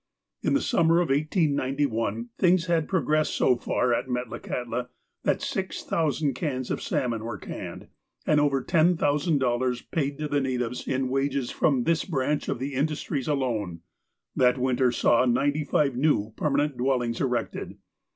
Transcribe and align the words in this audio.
In 0.41 0.55
the 0.55 0.61
summer 0.63 0.95
of 0.99 1.09
1891, 1.09 2.29
things 2.39 2.65
had 2.65 2.87
progressed 2.87 3.35
so 3.35 3.55
far 3.55 3.93
at 3.93 4.07
Metlakahtla, 4.07 4.89
that 5.25 5.43
6, 5.43 5.87
000 5.87 6.33
cans 6.33 6.71
of 6.71 6.81
salmon 6.81 7.23
were 7.23 7.37
canned, 7.37 7.87
and 8.25 8.39
over 8.39 8.63
$10,000 8.63 9.91
paid 9.91 10.17
to 10.17 10.27
the 10.27 10.41
natives 10.41 10.87
in 10.87 11.07
wages 11.07 11.51
from 11.51 11.83
this 11.83 12.03
branch 12.03 12.49
of 12.49 12.57
the 12.57 12.73
industries 12.73 13.27
alone. 13.27 13.81
That 14.35 14.57
winter 14.57 14.91
saw 14.91 15.25
ninety 15.25 15.63
five 15.63 15.95
new, 15.95 16.31
permanent 16.31 16.77
dwellings 16.77 17.21
erected. 17.21 17.77